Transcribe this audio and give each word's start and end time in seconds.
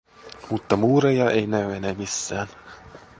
Mutta 0.49 0.75
muureja 0.75 1.31
ei 1.31 1.47
näy 1.47 1.73
enää 1.73 1.93
missään. 1.93 2.47